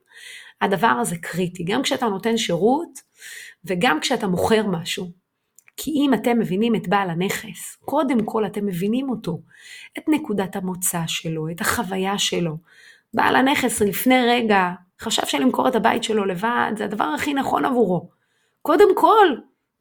הדבר 0.61 0.87
הזה 0.87 1.15
קריטי. 1.21 1.63
גם 1.63 1.81
כשאתה 1.81 2.05
נותן 2.05 2.37
שירות 2.37 2.99
וגם 3.65 3.99
כשאתה 3.99 4.27
מוכר 4.27 4.67
משהו. 4.67 5.11
כי 5.77 5.91
אם 5.91 6.13
אתם 6.13 6.39
מבינים 6.39 6.75
את 6.75 6.87
בעל 6.87 7.09
הנכס, 7.09 7.77
קודם 7.85 8.25
כל 8.25 8.45
אתם 8.45 8.65
מבינים 8.65 9.09
אותו, 9.09 9.41
את 9.97 10.03
נקודת 10.07 10.55
המוצא 10.55 11.01
שלו, 11.07 11.49
את 11.49 11.61
החוויה 11.61 12.17
שלו. 12.17 12.57
בעל 13.13 13.35
הנכס 13.35 13.81
לפני 13.81 14.21
רגע 14.27 14.69
חשב 15.01 15.25
שלמכור 15.25 15.67
את 15.67 15.75
הבית 15.75 16.03
שלו 16.03 16.25
לבד 16.25 16.71
זה 16.77 16.85
הדבר 16.85 17.03
הכי 17.03 17.33
נכון 17.33 17.65
עבורו. 17.65 18.09
קודם 18.61 18.95
כל, 18.95 19.27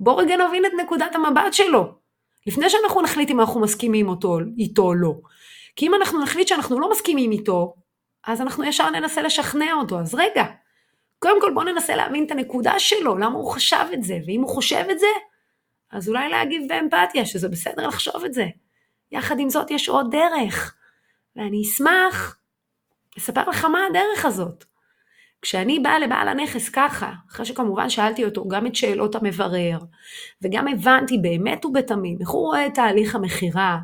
בואו 0.01 0.17
רגע 0.17 0.37
נבין 0.37 0.67
את 0.67 0.73
נקודת 0.85 1.15
המבט 1.15 1.53
שלו, 1.53 1.95
לפני 2.47 2.71
שאנחנו 2.71 3.03
נחליט 3.03 3.31
אם 3.31 3.41
אנחנו 3.41 3.61
מסכימים 3.61 4.09
אותו, 4.09 4.39
איתו 4.59 4.83
או 4.83 4.95
לא. 4.95 5.15
כי 5.77 5.87
אם 5.87 5.95
אנחנו 5.95 6.23
נחליט 6.23 6.49
שאנחנו 6.49 6.81
לא 6.81 6.91
מסכימים 6.91 7.33
איתו, 7.33 7.75
אז 8.27 8.41
אנחנו 8.41 8.65
ישר 8.65 8.91
ננסה 8.91 9.23
לשכנע 9.23 9.73
אותו. 9.73 9.99
אז 9.99 10.15
רגע, 10.15 10.45
קודם 11.19 11.41
כל 11.41 11.51
בואו 11.55 11.65
ננסה 11.65 11.97
להבין 11.97 12.25
את 12.25 12.31
הנקודה 12.31 12.79
שלו, 12.79 13.17
למה 13.17 13.35
הוא 13.35 13.51
חשב 13.51 13.85
את 13.93 14.03
זה, 14.03 14.19
ואם 14.27 14.41
הוא 14.41 14.51
חושב 14.51 14.85
את 14.91 14.99
זה, 14.99 15.07
אז 15.93 16.09
אולי 16.09 16.29
להגיב 16.29 16.63
באמפתיה, 16.69 17.27
שזה 17.27 17.49
בסדר 17.49 17.87
לחשוב 17.87 18.25
את 18.25 18.35
זה. 18.35 18.47
יחד 19.13 19.39
עם 19.39 19.51
זאת 19.51 19.71
יש 19.71 19.89
עוד 19.89 20.11
דרך, 20.11 20.75
ואני 21.37 21.63
אשמח 21.63 22.37
לספר 23.17 23.49
לך 23.49 23.65
מה 23.65 23.79
הדרך 23.91 24.25
הזאת. 24.25 24.65
כשאני 25.43 25.79
באה 25.79 25.99
לבעל 25.99 26.29
הנכס 26.29 26.69
ככה, 26.69 27.13
אחרי 27.31 27.47
שכמובן 27.47 27.91
שאלתי 27.91 28.25
אותו 28.25 28.49
גם 28.49 28.67
את 28.67 28.75
שאלות 28.75 29.15
המברר, 29.15 29.79
וגם 30.43 30.69
הבנתי 30.69 31.19
באמת 31.19 31.65
ובתמים 31.65 32.17
איך 32.21 32.31
הוא 32.31 32.47
רואה 32.47 32.67
את 32.67 32.75
תהליך 32.75 33.15
המכירה, 33.15 33.79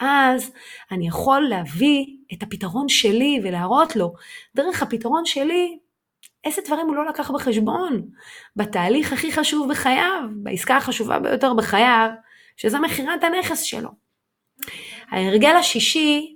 אז 0.00 0.52
אני 0.92 1.08
יכול 1.08 1.40
להביא 1.48 2.06
את 2.32 2.42
הפתרון 2.42 2.88
שלי 2.88 3.40
ולהראות 3.44 3.96
לו, 3.96 4.12
דרך 4.56 4.82
הפתרון 4.82 5.24
שלי, 5.24 5.78
איזה 6.44 6.62
דברים 6.66 6.86
הוא 6.86 6.96
לא 6.96 7.08
לקח 7.08 7.30
בחשבון 7.30 8.02
בתהליך 8.56 9.12
הכי 9.12 9.32
חשוב 9.32 9.70
בחייו, 9.70 10.20
בעסקה 10.42 10.76
החשובה 10.76 11.18
ביותר 11.18 11.54
בחייו, 11.54 12.10
שזה 12.56 12.78
מכירת 12.78 13.24
הנכס 13.24 13.60
שלו. 13.60 13.90
ההרגל 15.10 15.56
השישי 15.56 16.34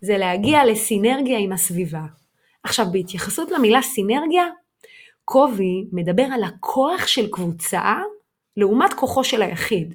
זה 0.00 0.18
להגיע 0.18 0.64
לסינרגיה 0.64 1.38
עם 1.38 1.52
הסביבה. 1.52 2.02
עכשיו, 2.62 2.86
בהתייחסות 2.92 3.50
למילה 3.50 3.82
סינרגיה, 3.82 4.46
קובי 5.24 5.84
מדבר 5.92 6.26
על 6.32 6.44
הכוח 6.44 7.06
של 7.06 7.30
קבוצה 7.30 7.94
לעומת 8.56 8.94
כוחו 8.94 9.24
של 9.24 9.42
היחיד. 9.42 9.94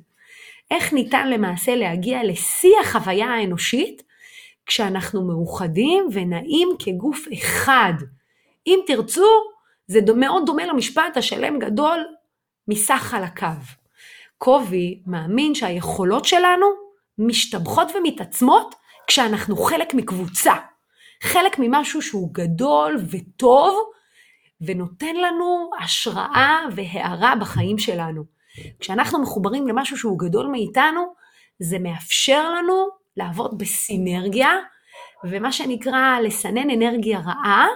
איך 0.71 0.93
ניתן 0.93 1.30
למעשה 1.30 1.76
להגיע 1.76 2.23
לשיא 2.23 2.76
החוויה 2.82 3.28
האנושית 3.28 4.04
כשאנחנו 4.65 5.28
מאוחדים 5.28 6.08
ונעים 6.13 6.69
כגוף 6.80 7.26
אחד. 7.34 7.93
אם 8.67 8.80
תרצו, 8.88 9.28
זה 9.88 9.99
מאוד 10.15 10.45
דומה 10.45 10.65
למשפט 10.65 11.17
השלם 11.17 11.60
גדול 11.60 12.06
מסך 12.67 12.99
חלקיו. 13.02 13.58
קובי 14.38 15.02
מאמין 15.08 15.56
שהיכולות 15.56 16.26
שלנו 16.26 16.65
משתבחות 17.17 17.88
ומתעצמות 17.95 18.76
כשאנחנו 19.08 19.56
חלק 19.56 19.93
מקבוצה. 19.93 20.54
חלק 21.23 21.59
ממשהו 21.59 22.01
שהוא 22.01 22.33
גדול 22.33 22.97
וטוב, 23.12 23.75
ונותן 24.62 25.15
לנו 25.15 25.69
השראה 25.79 26.59
והארה 26.75 27.33
בחיים 27.41 27.77
שלנו. 27.77 28.23
כשאנחנו 28.79 29.21
מחוברים 29.21 29.67
למשהו 29.67 29.97
שהוא 29.97 30.19
גדול 30.19 30.47
מאיתנו, 30.47 31.13
זה 31.59 31.79
מאפשר 31.79 32.51
לנו 32.51 32.88
לעבוד 33.17 33.57
בסינרגיה, 33.57 34.49
ומה 35.23 35.51
שנקרא 35.51 36.19
לסנן 36.23 36.69
אנרגיה 36.69 37.19
רעה, 37.19 37.67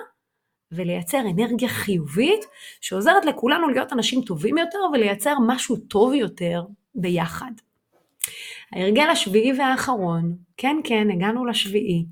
ולייצר 0.72 1.20
אנרגיה 1.20 1.70
חיובית, 1.70 2.46
שעוזרת 2.82 3.26
לכולנו 3.26 3.70
להיות 3.70 3.94
אנשים 3.94 4.22
טובים 4.22 4.58
יותר 4.58 4.80
ולייצר 4.94 5.34
משהו 5.48 5.78
טוב 5.78 6.14
יותר 6.14 6.64
ביחד. 6.96 7.52
ההרגל 8.72 9.10
השביעי 9.10 9.60
והאחרון, 9.60 10.36
כן 10.58 10.78
כן, 10.84 11.12
הגענו 11.12 11.46
לשביעי, 11.46 12.06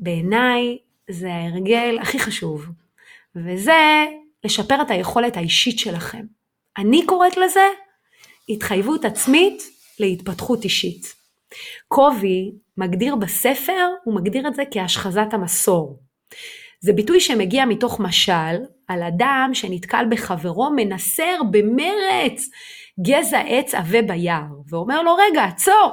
בעיניי 0.00 0.78
זה 1.10 1.32
ההרגל 1.32 1.98
הכי 2.00 2.18
חשוב, 2.18 2.66
וזה 3.36 4.06
לשפר 4.44 4.82
את 4.82 4.90
היכולת 4.90 5.36
האישית 5.36 5.78
שלכם. 5.78 6.24
אני 6.78 7.06
קוראת 7.06 7.36
לזה 7.36 7.66
התחייבות 8.48 9.04
עצמית 9.04 9.62
להתפתחות 10.00 10.64
אישית. 10.64 11.14
קובי 11.88 12.52
מגדיר 12.76 13.16
בספר, 13.16 13.86
הוא 14.04 14.14
מגדיר 14.14 14.48
את 14.48 14.54
זה 14.54 14.62
כהשחזת 14.70 15.28
המסור. 15.32 15.98
זה 16.80 16.92
ביטוי 16.92 17.20
שמגיע 17.20 17.64
מתוך 17.64 18.00
משל 18.00 18.56
על 18.88 19.02
אדם 19.02 19.50
שנתקל 19.52 20.04
בחברו 20.10 20.70
מנסר 20.76 21.36
במרץ 21.50 22.48
גזע 23.02 23.40
עץ 23.40 23.74
עבה 23.74 24.02
ביער, 24.02 24.44
ואומר 24.68 25.02
לו 25.02 25.14
רגע 25.14 25.44
עצור, 25.44 25.92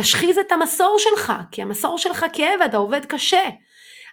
תשחיז 0.00 0.38
את 0.38 0.52
המסור 0.52 0.96
שלך, 0.98 1.32
כי 1.50 1.62
המסור 1.62 1.98
שלך 1.98 2.26
כאב 2.32 2.60
ואתה 2.60 2.76
עובד 2.76 3.04
קשה. 3.04 3.48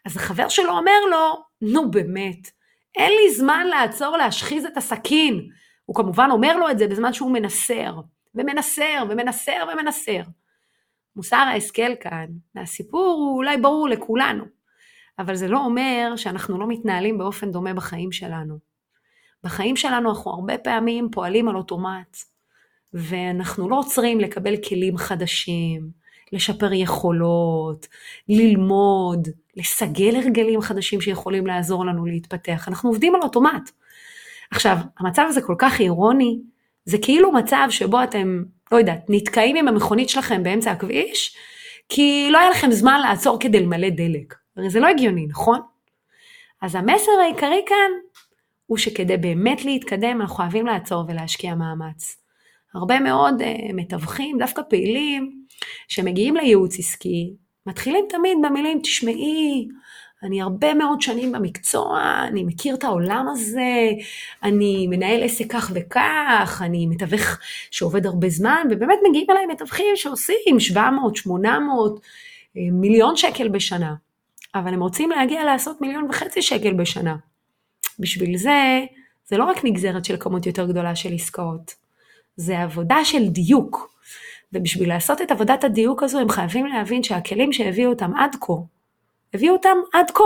אז 0.05 0.17
החבר 0.17 0.49
שלו 0.49 0.77
אומר 0.77 1.05
לו, 1.11 1.43
נו 1.61 1.91
באמת, 1.91 2.51
אין 2.95 3.11
לי 3.11 3.33
זמן 3.33 3.67
לעצור 3.67 4.17
להשחיז 4.17 4.65
את 4.65 4.77
הסכין. 4.77 5.49
הוא 5.85 5.95
כמובן 5.95 6.29
אומר 6.31 6.57
לו 6.57 6.69
את 6.69 6.77
זה 6.77 6.87
בזמן 6.87 7.13
שהוא 7.13 7.31
מנסר, 7.31 7.95
ומנסר, 8.35 9.03
ומנסר, 9.09 9.65
ומנסר. 9.73 10.21
מוסר 11.15 11.35
ההשכל 11.35 11.95
כאן, 11.95 12.25
והסיפור 12.55 13.13
הוא 13.13 13.37
אולי 13.37 13.57
ברור 13.57 13.89
לכולנו, 13.89 14.43
אבל 15.19 15.35
זה 15.35 15.47
לא 15.47 15.57
אומר 15.57 16.13
שאנחנו 16.15 16.59
לא 16.59 16.67
מתנהלים 16.67 17.17
באופן 17.17 17.51
דומה 17.51 17.73
בחיים 17.73 18.11
שלנו. 18.11 18.57
בחיים 19.43 19.75
שלנו 19.75 20.09
אנחנו 20.09 20.31
הרבה 20.31 20.57
פעמים 20.57 21.09
פועלים 21.11 21.49
על 21.49 21.55
אוטומט. 21.55 22.17
ואנחנו 22.95 23.69
לא 23.69 23.79
עוצרים 23.79 24.19
לקבל 24.19 24.55
כלים 24.57 24.97
חדשים, 24.97 25.89
לשפר 26.31 26.73
יכולות, 26.73 27.87
ללמוד, 28.29 29.27
לסגל 29.55 30.15
הרגלים 30.15 30.61
חדשים 30.61 31.01
שיכולים 31.01 31.47
לעזור 31.47 31.85
לנו 31.85 32.05
להתפתח. 32.05 32.67
אנחנו 32.67 32.89
עובדים 32.89 33.15
על 33.15 33.21
אוטומט. 33.21 33.71
עכשיו, 34.51 34.77
המצב 34.99 35.25
הזה 35.27 35.41
כל 35.41 35.55
כך 35.57 35.79
אירוני, 35.79 36.39
זה 36.85 36.97
כאילו 37.01 37.31
מצב 37.31 37.67
שבו 37.69 38.03
אתם, 38.03 38.43
לא 38.71 38.77
יודעת, 38.77 39.05
נתקעים 39.09 39.55
עם 39.55 39.67
המכונית 39.67 40.09
שלכם 40.09 40.43
באמצע 40.43 40.71
הכביש, 40.71 41.37
כי 41.89 42.27
לא 42.31 42.37
היה 42.37 42.49
לכם 42.49 42.71
זמן 42.71 42.99
לעצור 43.01 43.39
כדי 43.39 43.59
למלא 43.59 43.89
דלק. 43.89 44.35
הרי 44.57 44.69
זה 44.69 44.79
לא 44.79 44.87
הגיוני, 44.87 45.25
נכון? 45.27 45.59
אז 46.61 46.75
המסר 46.75 47.11
העיקרי 47.21 47.61
כאן 47.65 47.91
הוא 48.65 48.77
שכדי 48.77 49.17
באמת 49.17 49.65
להתקדם 49.65 50.21
אנחנו 50.21 50.35
חייבים 50.35 50.65
לעצור 50.65 51.03
ולהשקיע 51.07 51.55
מאמץ. 51.55 52.24
הרבה 52.75 52.99
מאוד 52.99 53.41
uh, 53.41 53.73
מתווכים, 53.73 54.37
דווקא 54.37 54.61
פעילים, 54.69 55.41
שמגיעים 55.87 56.35
לייעוץ 56.35 56.79
עסקי, 56.79 57.33
מתחילים 57.67 58.05
תמיד 58.09 58.37
במילים, 58.43 58.79
תשמעי, 58.79 59.67
אני 60.23 60.41
הרבה 60.41 60.73
מאוד 60.73 61.01
שנים 61.01 61.31
במקצוע, 61.31 62.23
אני 62.27 62.43
מכיר 62.43 62.75
את 62.75 62.83
העולם 62.83 63.25
הזה, 63.31 63.89
אני 64.43 64.87
מנהל 64.87 65.23
עסק 65.23 65.51
כך 65.51 65.71
וכך, 65.75 66.61
אני 66.65 66.85
מתווך 66.85 67.37
שעובד 67.71 68.05
הרבה 68.05 68.29
זמן, 68.29 68.67
ובאמת 68.71 68.99
מגיעים 69.09 69.27
אליי 69.29 69.45
מתווכים 69.45 69.95
שעושים 69.95 70.59
700, 70.59 71.15
800, 71.15 71.99
אה, 72.57 72.61
מיליון 72.71 73.15
שקל 73.15 73.47
בשנה. 73.47 73.95
אבל 74.55 74.73
הם 74.73 74.81
רוצים 74.81 75.09
להגיע 75.09 75.43
לעשות 75.43 75.81
מיליון 75.81 76.07
וחצי 76.09 76.41
שקל 76.41 76.73
בשנה. 76.73 77.15
בשביל 77.99 78.37
זה, 78.37 78.85
זה 79.27 79.37
לא 79.37 79.43
רק 79.43 79.65
נגזרת 79.65 80.05
של 80.05 80.17
כמות 80.19 80.45
יותר 80.45 80.67
גדולה 80.67 80.95
של 80.95 81.13
עסקאות, 81.13 81.75
זה 82.35 82.59
עבודה 82.59 83.05
של 83.05 83.27
דיוק. 83.27 83.95
ובשביל 84.53 84.89
לעשות 84.89 85.21
את 85.21 85.31
עבודת 85.31 85.63
הדיוק 85.63 86.03
הזו, 86.03 86.19
הם 86.19 86.29
חייבים 86.29 86.65
להבין 86.65 87.03
שהכלים 87.03 87.53
שהביאו 87.53 87.89
אותם 87.89 88.11
עד 88.15 88.35
כה, 88.41 88.53
הביאו 89.33 89.53
אותם 89.53 89.77
עד 89.93 90.11
כה. 90.11 90.23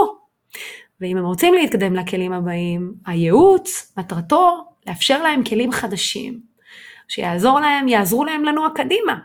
ואם 1.00 1.16
הם 1.16 1.24
רוצים 1.24 1.54
להתקדם 1.54 1.94
לכלים 1.94 2.32
הבאים, 2.32 2.94
הייעוץ, 3.06 3.92
מטרתו, 3.98 4.64
לאפשר 4.86 5.22
להם 5.22 5.44
כלים 5.44 5.72
חדשים, 5.72 6.40
שיעזור 7.08 7.60
להם, 7.60 7.88
יעזרו 7.88 8.24
להם 8.24 8.44
לנוע 8.44 8.68
קדימה. 8.74 9.18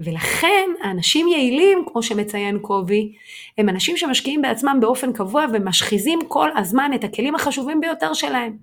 ולכן 0.00 0.70
האנשים 0.82 1.28
יעילים, 1.28 1.84
כמו 1.86 2.02
שמציין 2.02 2.58
קובי, 2.58 3.12
הם 3.58 3.68
אנשים 3.68 3.96
שמשקיעים 3.96 4.42
בעצמם 4.42 4.78
באופן 4.80 5.12
קבוע 5.12 5.44
ומשחיזים 5.52 6.18
כל 6.28 6.48
הזמן 6.56 6.90
את 6.94 7.04
הכלים 7.04 7.34
החשובים 7.34 7.80
ביותר 7.80 8.14
שלהם. 8.14 8.56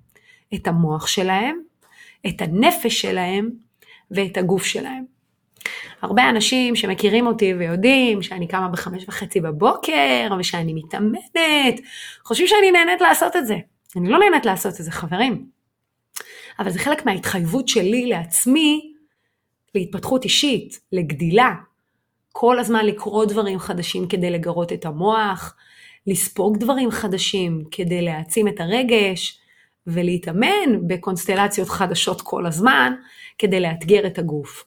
את 0.56 0.68
המוח 0.68 1.08
שלהם, 1.08 1.60
את 2.28 2.42
הנפש 2.42 3.02
שלהם 3.02 3.50
ואת 4.12 4.38
הגוף 4.38 4.66
שלהם. 4.66 5.18
הרבה 6.02 6.30
אנשים 6.30 6.76
שמכירים 6.76 7.28
אותי 7.28 7.54
ויודעים 7.54 8.24
שאני 8.24 8.48
קמה 8.48 8.68
בחמש 8.68 9.04
וחצי 9.08 9.40
בבוקר 9.40 10.30
ושאני 10.40 10.74
מתאמנת, 10.74 11.82
חושבים 12.24 12.48
שאני 12.48 12.72
נהנית 12.72 13.02
לעשות 13.02 13.36
את 13.36 13.48
זה. 13.48 13.58
אני 13.96 14.10
לא 14.10 14.20
נהנית 14.20 14.46
לעשות 14.46 14.80
את 14.80 14.86
זה, 14.86 14.92
חברים. 14.92 15.46
אבל 16.60 16.70
זה 16.70 16.80
חלק 16.80 17.06
מההתחייבות 17.06 17.68
שלי 17.68 18.06
לעצמי 18.06 18.94
להתפתחות 19.76 20.24
אישית, 20.24 20.80
לגדילה. 20.92 21.54
כל 22.32 22.60
הזמן 22.60 22.86
לקרוא 22.86 23.26
דברים 23.26 23.60
חדשים 23.60 24.08
כדי 24.08 24.30
לגרות 24.30 24.74
את 24.74 24.86
המוח, 24.86 25.56
לספוג 26.08 26.58
דברים 26.58 26.92
חדשים 26.92 27.64
כדי 27.72 28.02
להעצים 28.02 28.48
את 28.48 28.60
הרגש, 28.60 29.40
ולהתאמן 29.88 30.88
בקונסטלציות 30.88 31.70
חדשות 31.70 32.22
כל 32.22 32.46
הזמן 32.46 32.94
כדי 33.38 33.60
לאתגר 33.60 34.08
את 34.08 34.20
הגוף. 34.20 34.64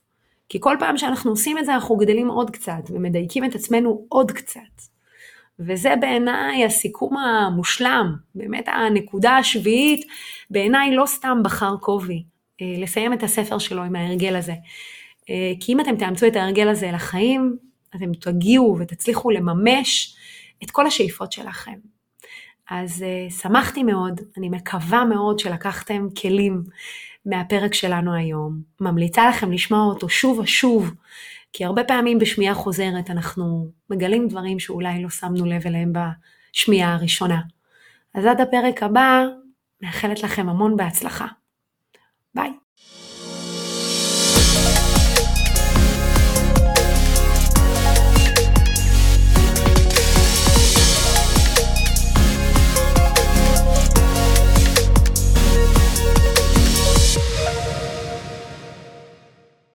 כי 0.49 0.59
כל 0.61 0.77
פעם 0.79 0.99
שאנחנו 0.99 1.31
עושים 1.31 1.59
את 1.59 1.65
זה 1.65 1.75
אנחנו 1.75 1.97
גדלים 1.97 2.29
עוד 2.29 2.51
קצת 2.51 2.91
ומדייקים 2.91 3.45
את 3.45 3.55
עצמנו 3.55 4.07
עוד 4.09 4.33
קצת. 4.33 4.61
וזה 5.59 5.95
בעיניי 6.01 6.65
הסיכום 6.65 7.17
המושלם, 7.17 8.15
באמת 8.35 8.69
הנקודה 8.69 9.37
השביעית, 9.37 10.07
בעיניי 10.51 10.97
לא 10.97 11.07
סתם 11.07 11.39
בחר 11.45 11.77
קובי 11.77 12.25
אה, 12.63 12.75
לסיים 12.79 13.13
את 13.13 13.23
הספר 13.23 13.59
שלו 13.59 13.83
עם 13.83 13.97
ההרגל 13.97 14.37
הזה. 14.37 14.55
אה, 15.31 15.53
כי 15.61 15.73
אם 15.73 15.81
אתם 15.81 15.97
תאמצו 15.97 16.27
את 16.27 16.37
ההרגל 16.37 16.69
הזה 16.69 16.91
לחיים, 16.93 17.57
אתם 17.97 18.13
תגיעו 18.13 18.77
ותצליחו 18.81 19.31
לממש 19.31 20.17
את 20.65 20.71
כל 20.71 20.87
השאיפות 20.87 21.33
שלכם. 21.33 21.79
אז 22.71 23.05
uh, 23.05 23.33
שמחתי 23.33 23.83
מאוד, 23.83 24.21
אני 24.39 24.49
מקווה 24.49 25.05
מאוד 25.05 25.39
שלקחתם 25.39 26.07
כלים 26.21 26.63
מהפרק 27.27 27.75
שלנו 27.75 28.15
היום. 28.15 28.63
ממליצה 28.81 29.29
לכם 29.29 29.53
לשמוע 29.53 29.85
אותו 29.85 30.09
שוב 30.09 30.39
ושוב, 30.39 30.95
כי 31.53 31.65
הרבה 31.65 31.85
פעמים 31.85 32.19
בשמיעה 32.19 32.55
חוזרת 32.55 33.11
אנחנו 33.11 33.71
מגלים 33.91 34.29
דברים 34.29 34.59
שאולי 34.59 35.03
לא 35.03 35.11
שמנו 35.11 35.45
לב 35.45 35.67
אליהם 35.67 35.93
בשמיעה 35.93 36.95
הראשונה. 36.95 37.41
אז 38.15 38.27
עד 38.27 38.41
הפרק 38.41 38.83
הבא, 38.83 39.25
מאחלת 39.83 40.23
לכם 40.23 40.49
המון 40.49 40.77
בהצלחה. 40.77 41.27
ביי. 42.35 42.51